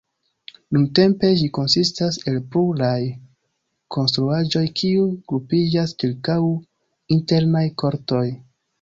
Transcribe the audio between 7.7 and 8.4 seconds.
kortoj.